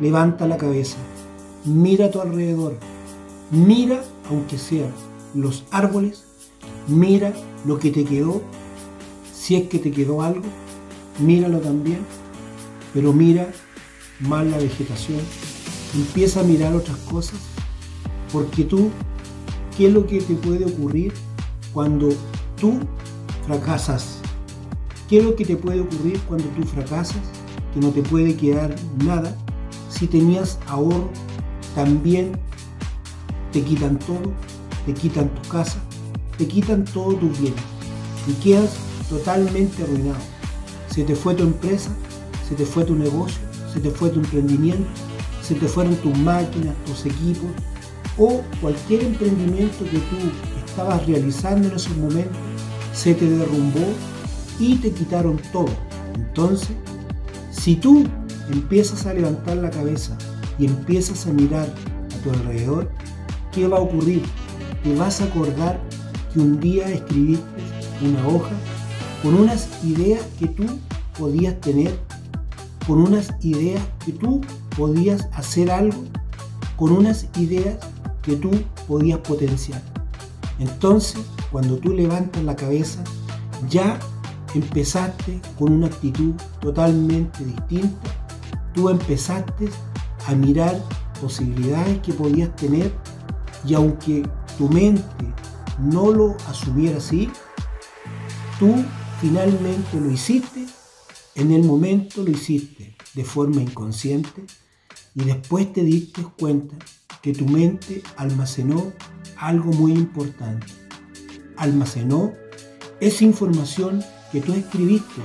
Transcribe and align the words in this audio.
levanta 0.00 0.46
la 0.46 0.56
cabeza, 0.56 0.96
mira 1.64 2.06
a 2.06 2.10
tu 2.10 2.20
alrededor, 2.20 2.76
mira, 3.50 4.02
aunque 4.30 4.58
sean 4.58 4.92
los 5.34 5.64
árboles, 5.70 6.24
mira 6.86 7.32
lo 7.66 7.78
que 7.78 7.90
te 7.90 8.04
quedó, 8.04 8.42
si 9.32 9.56
es 9.56 9.68
que 9.68 9.78
te 9.78 9.90
quedó 9.90 10.22
algo, 10.22 10.46
míralo 11.18 11.60
también, 11.60 12.00
pero 12.92 13.12
mira 13.12 13.50
más 14.20 14.46
la 14.46 14.58
vegetación, 14.58 15.20
empieza 15.94 16.40
a 16.40 16.44
mirar 16.44 16.74
otras 16.74 16.96
cosas, 17.10 17.38
porque 18.32 18.64
tú, 18.64 18.90
¿qué 19.76 19.86
es 19.86 19.92
lo 19.92 20.06
que 20.06 20.20
te 20.20 20.34
puede 20.34 20.64
ocurrir 20.64 21.12
cuando 21.72 22.08
tú 22.60 22.78
fracasas? 23.46 24.18
¿Qué 25.08 25.18
es 25.18 25.24
lo 25.24 25.34
que 25.34 25.44
te 25.44 25.56
puede 25.56 25.80
ocurrir 25.80 26.20
cuando 26.28 26.44
tú 26.48 26.64
fracasas? 26.64 27.22
Que 27.72 27.80
no 27.80 27.90
te 27.90 28.02
puede 28.02 28.36
quedar 28.36 28.74
nada. 29.04 29.34
Si 29.88 30.06
tenías 30.06 30.58
ahorro, 30.66 31.10
también 31.74 32.32
te 33.52 33.62
quitan 33.62 33.98
todo, 33.98 34.32
te 34.86 34.94
quitan 34.94 35.28
tu 35.28 35.48
casa, 35.48 35.78
te 36.36 36.46
quitan 36.46 36.84
todos 36.84 37.18
tus 37.20 37.38
bienes 37.38 37.60
y 38.26 38.32
quedas 38.34 38.76
totalmente 39.08 39.82
arruinado. 39.82 40.18
Se 40.90 41.04
te 41.04 41.14
fue 41.14 41.34
tu 41.34 41.44
empresa, 41.44 41.90
se 42.48 42.54
te 42.54 42.64
fue 42.64 42.84
tu 42.84 42.94
negocio, 42.94 43.38
se 43.72 43.80
te 43.80 43.90
fue 43.90 44.10
tu 44.10 44.20
emprendimiento, 44.20 44.88
se 45.42 45.54
te 45.54 45.66
fueron 45.66 45.96
tus 45.96 46.16
máquinas, 46.18 46.74
tus 46.86 47.06
equipos 47.06 47.50
o 48.18 48.42
cualquier 48.60 49.04
emprendimiento 49.04 49.84
que 49.84 49.98
tú 49.98 50.16
estabas 50.66 51.06
realizando 51.06 51.68
en 51.68 51.74
esos 51.74 51.96
momentos 51.96 52.36
se 52.92 53.14
te 53.14 53.28
derrumbó 53.28 53.86
y 54.58 54.74
te 54.76 54.90
quitaron 54.90 55.40
todo. 55.52 55.68
Entonces, 56.14 56.70
si 57.52 57.76
tú 57.76 58.04
empiezas 58.50 59.06
a 59.06 59.14
levantar 59.14 59.56
la 59.56 59.70
cabeza 59.70 60.16
y 60.58 60.66
empiezas 60.66 61.26
a 61.26 61.32
mirar 61.32 61.66
a 61.66 62.22
tu 62.22 62.30
alrededor, 62.30 62.90
¿qué 63.52 63.66
va 63.68 63.78
a 63.78 63.80
ocurrir? 63.80 64.22
Te 64.82 64.94
vas 64.94 65.20
a 65.20 65.24
acordar 65.24 65.80
que 66.32 66.40
un 66.40 66.60
día 66.60 66.88
escribiste 66.88 67.44
una 68.02 68.26
hoja 68.26 68.54
con 69.22 69.34
unas 69.34 69.68
ideas 69.84 70.22
que 70.38 70.46
tú 70.46 70.64
podías 71.18 71.60
tener, 71.60 71.98
con 72.86 73.00
unas 73.00 73.34
ideas 73.42 73.82
que 74.04 74.12
tú 74.12 74.40
podías 74.76 75.28
hacer 75.32 75.70
algo, 75.70 76.04
con 76.76 76.92
unas 76.92 77.26
ideas 77.36 77.76
que 78.22 78.36
tú 78.36 78.50
podías 78.86 79.18
potenciar. 79.18 79.82
Entonces, 80.58 81.20
cuando 81.50 81.76
tú 81.78 81.92
levantas 81.92 82.42
la 82.44 82.56
cabeza, 82.56 83.02
ya 83.68 83.98
empezaste 84.54 85.40
con 85.58 85.72
una 85.72 85.88
actitud 85.88 86.34
totalmente 86.60 87.44
distinta. 87.44 88.27
Tú 88.74 88.88
empezaste 88.88 89.68
a 90.26 90.34
mirar 90.34 90.82
posibilidades 91.20 91.98
que 92.00 92.12
podías 92.12 92.54
tener 92.56 92.92
y 93.66 93.74
aunque 93.74 94.28
tu 94.56 94.68
mente 94.68 95.34
no 95.78 96.10
lo 96.10 96.36
asumiera 96.48 96.98
así, 96.98 97.30
tú 98.58 98.74
finalmente 99.20 100.00
lo 100.00 100.10
hiciste, 100.10 100.66
en 101.34 101.52
el 101.52 101.64
momento 101.64 102.22
lo 102.22 102.30
hiciste 102.30 102.96
de 103.14 103.24
forma 103.24 103.62
inconsciente 103.62 104.44
y 105.14 105.24
después 105.24 105.72
te 105.72 105.82
diste 105.82 106.22
cuenta 106.38 106.76
que 107.22 107.32
tu 107.32 107.46
mente 107.46 108.02
almacenó 108.16 108.92
algo 109.36 109.72
muy 109.72 109.92
importante. 109.92 110.66
Almacenó 111.56 112.32
esa 113.00 113.24
información 113.24 114.02
que 114.32 114.40
tú 114.40 114.52
escribiste, 114.52 115.22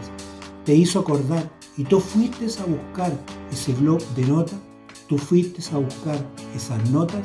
te 0.66 0.76
hizo 0.76 1.00
acordar 1.00 1.52
y 1.78 1.84
tú 1.84 2.00
fuiste 2.00 2.46
a 2.62 2.66
buscar 2.66 3.12
ese 3.52 3.74
blog 3.74 4.02
de 4.16 4.26
notas, 4.26 4.60
tú 5.08 5.18
fuiste 5.18 5.62
a 5.74 5.78
buscar 5.78 6.18
esas 6.56 6.90
notas 6.90 7.22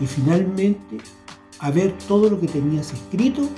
y 0.00 0.06
finalmente 0.06 0.98
a 1.58 1.70
ver 1.70 1.96
todo 2.08 2.28
lo 2.28 2.40
que 2.40 2.48
tenías 2.48 2.92
escrito 2.92 3.48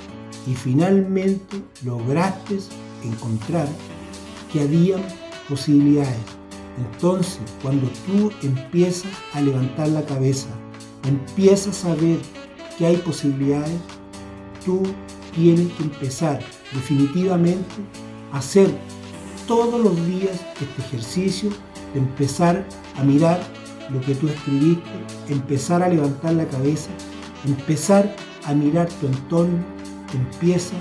y 0.46 0.54
finalmente 0.54 1.62
lograste 1.84 2.58
encontrar 3.02 3.68
que 4.52 4.60
había 4.60 4.96
posibilidades. 5.48 6.16
Entonces, 6.76 7.40
cuando 7.62 7.88
tú 8.06 8.30
empiezas 8.42 9.10
a 9.32 9.40
levantar 9.40 9.88
la 9.88 10.04
cabeza, 10.04 10.48
empiezas 11.04 11.84
a 11.84 11.94
ver 11.94 12.18
que 12.76 12.86
hay 12.86 12.96
posibilidades, 12.98 13.78
tú 14.64 14.82
tienes 15.34 15.72
que 15.74 15.84
empezar 15.84 16.40
definitivamente 16.72 17.74
a 18.32 18.38
hacer 18.38 18.74
todos 19.46 19.80
los 19.80 19.94
días 20.06 20.40
este 20.60 20.82
ejercicio 20.82 21.50
de 21.92 22.00
empezar 22.00 22.66
a 22.96 23.04
mirar 23.04 23.40
lo 23.90 24.00
que 24.00 24.14
tú 24.14 24.28
escribiste, 24.28 24.82
empezar 25.28 25.82
a 25.82 25.88
levantar 25.88 26.34
la 26.34 26.46
cabeza, 26.48 26.90
empezar 27.46 28.14
a 28.44 28.54
mirar 28.54 28.88
tu 28.88 29.06
entorno, 29.06 29.58
empieza 30.14 30.74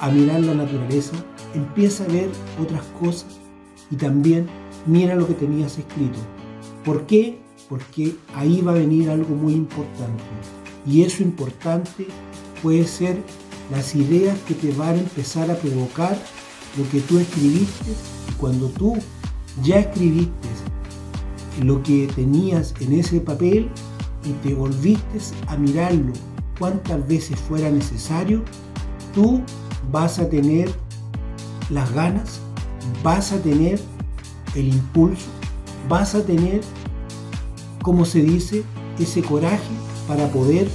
a 0.00 0.10
mirar 0.10 0.40
la 0.40 0.54
naturaleza, 0.54 1.12
empieza 1.54 2.04
a 2.04 2.08
ver 2.08 2.28
otras 2.62 2.82
cosas 3.00 3.38
y 3.90 3.96
también 3.96 4.46
mira 4.86 5.14
lo 5.14 5.26
que 5.26 5.34
tenías 5.34 5.78
escrito. 5.78 6.18
¿Por 6.84 7.06
qué? 7.06 7.38
Porque 7.68 8.14
ahí 8.34 8.60
va 8.60 8.72
a 8.72 8.74
venir 8.74 9.08
algo 9.08 9.34
muy 9.34 9.54
importante. 9.54 10.22
Y 10.86 11.02
eso 11.02 11.22
importante 11.22 12.06
puede 12.62 12.84
ser 12.86 13.22
las 13.72 13.94
ideas 13.94 14.36
que 14.46 14.54
te 14.54 14.72
van 14.72 14.96
a 14.96 15.00
empezar 15.00 15.50
a 15.50 15.56
provocar 15.56 16.18
lo 16.76 16.88
que 16.90 17.00
tú 17.00 17.18
escribiste 17.18 17.90
y 18.30 18.32
cuando 18.32 18.68
tú 18.68 18.96
ya 19.62 19.78
escribiste 19.80 20.48
lo 21.62 21.82
que 21.82 22.08
tenías 22.14 22.74
en 22.80 22.94
ese 22.94 23.20
papel 23.20 23.70
y 24.24 24.32
te 24.46 24.54
volviste 24.54 25.18
a 25.46 25.56
mirarlo 25.56 26.12
cuantas 26.58 27.06
veces 27.06 27.38
fuera 27.38 27.70
necesario, 27.70 28.42
tú 29.12 29.42
vas 29.90 30.18
a 30.18 30.28
tener 30.28 30.70
las 31.70 31.92
ganas, 31.92 32.40
vas 33.02 33.32
a 33.32 33.38
tener 33.40 33.80
el 34.54 34.68
impulso, 34.68 35.26
vas 35.88 36.14
a 36.14 36.24
tener, 36.24 36.60
como 37.82 38.04
se 38.04 38.22
dice, 38.22 38.62
ese 38.98 39.22
coraje 39.22 39.74
para 40.06 40.28
poder 40.28 40.68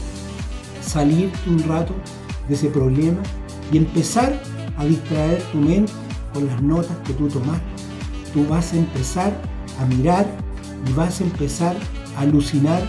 salir 0.81 1.31
un 1.47 1.59
rato 1.63 1.93
de 2.47 2.55
ese 2.55 2.69
problema 2.69 3.21
y 3.71 3.77
empezar 3.77 4.41
a 4.79 4.85
distraer 4.85 5.43
tu 5.51 5.59
mente 5.59 5.91
con 6.33 6.47
las 6.47 6.61
notas 6.61 6.97
que 7.05 7.13
tú 7.13 7.27
tomaste. 7.27 7.65
Tú 8.33 8.47
vas 8.47 8.73
a 8.73 8.77
empezar 8.77 9.33
a 9.79 9.85
mirar 9.85 10.25
y 10.87 10.93
vas 10.93 11.19
a 11.19 11.25
empezar 11.25 11.75
a 12.17 12.21
alucinar 12.21 12.81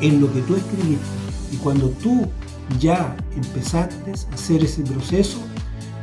en 0.00 0.20
lo 0.20 0.32
que 0.32 0.42
tú 0.42 0.54
escribiste. 0.54 1.06
Y 1.50 1.56
cuando 1.56 1.88
tú 2.02 2.28
ya 2.78 3.16
empezaste 3.34 4.10
a 4.10 4.34
hacer 4.34 4.62
ese 4.62 4.82
proceso, 4.82 5.38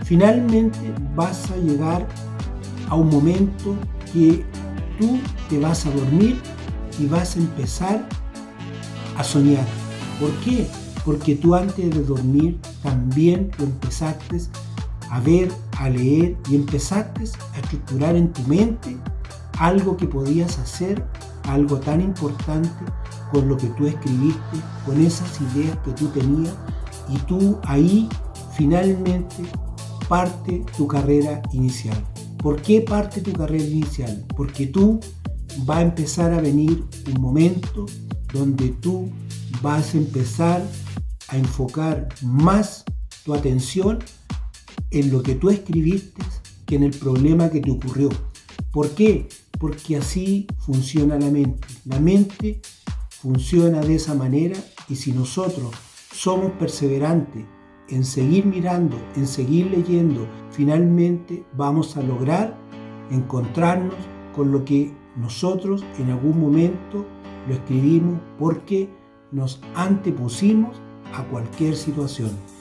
finalmente 0.03 0.79
vas 1.15 1.49
a 1.51 1.57
llegar 1.57 2.07
a 2.89 2.95
un 2.95 3.09
momento 3.09 3.75
que 4.11 4.43
tú 4.99 5.19
te 5.49 5.59
vas 5.59 5.85
a 5.85 5.91
dormir 5.91 6.41
y 6.99 7.05
vas 7.05 7.35
a 7.35 7.39
empezar 7.39 8.07
a 9.17 9.23
soñar. 9.23 9.65
¿Por 10.19 10.31
qué? 10.43 10.67
Porque 11.05 11.35
tú 11.35 11.55
antes 11.55 11.89
de 11.89 12.03
dormir 12.03 12.57
también 12.81 13.51
lo 13.57 13.65
empezaste 13.65 14.41
a 15.09 15.19
ver, 15.19 15.51
a 15.77 15.89
leer 15.89 16.37
y 16.49 16.55
empezaste 16.55 17.23
a 17.53 17.59
estructurar 17.59 18.15
en 18.15 18.31
tu 18.31 18.41
mente 18.43 18.97
algo 19.57 19.97
que 19.97 20.07
podías 20.07 20.57
hacer, 20.59 21.03
algo 21.43 21.77
tan 21.79 22.01
importante 22.01 22.69
con 23.31 23.47
lo 23.49 23.57
que 23.57 23.67
tú 23.67 23.87
escribiste, 23.87 24.57
con 24.85 25.01
esas 25.01 25.39
ideas 25.41 25.77
que 25.79 25.91
tú 25.91 26.07
tenías 26.09 26.53
y 27.09 27.17
tú 27.19 27.59
ahí 27.63 28.07
finalmente 28.55 29.43
parte 30.07 30.63
tu 30.77 30.87
carrera 30.87 31.41
inicial. 31.53 31.97
¿Por 32.37 32.61
qué 32.61 32.81
parte 32.81 33.21
tu 33.21 33.33
carrera 33.33 33.63
inicial? 33.63 34.25
Porque 34.35 34.67
tú 34.67 34.99
va 35.69 35.79
a 35.79 35.81
empezar 35.81 36.33
a 36.33 36.41
venir 36.41 36.85
un 37.13 37.21
momento 37.21 37.85
donde 38.33 38.69
tú 38.69 39.09
vas 39.61 39.93
a 39.93 39.97
empezar 39.97 40.61
a 41.27 41.37
enfocar 41.37 42.07
más 42.21 42.85
tu 43.23 43.33
atención 43.33 43.99
en 44.91 45.11
lo 45.11 45.21
que 45.23 45.35
tú 45.35 45.49
escribiste 45.49 46.21
que 46.65 46.75
en 46.75 46.83
el 46.83 46.91
problema 46.91 47.49
que 47.49 47.61
te 47.61 47.71
ocurrió. 47.71 48.09
¿Por 48.71 48.89
qué? 48.91 49.27
Porque 49.59 49.97
así 49.97 50.47
funciona 50.59 51.17
la 51.17 51.29
mente. 51.31 51.67
La 51.85 51.99
mente 51.99 52.61
funciona 53.09 53.81
de 53.81 53.95
esa 53.95 54.13
manera 54.13 54.57
y 54.87 54.95
si 54.95 55.11
nosotros 55.11 55.71
somos 56.13 56.51
perseverantes 56.53 57.45
en 57.89 58.05
seguir 58.05 58.45
mirando, 58.45 58.97
en 59.15 59.27
seguir 59.27 59.67
leyendo, 59.71 60.27
finalmente 60.51 61.43
vamos 61.53 61.97
a 61.97 62.03
lograr 62.03 62.57
encontrarnos 63.11 63.95
con 64.35 64.51
lo 64.51 64.63
que 64.63 64.93
nosotros 65.15 65.83
en 65.97 66.11
algún 66.11 66.39
momento 66.39 67.05
lo 67.47 67.53
escribimos 67.55 68.19
porque 68.37 68.89
nos 69.31 69.61
antepusimos 69.75 70.77
a 71.13 71.23
cualquier 71.25 71.75
situación. 71.75 72.31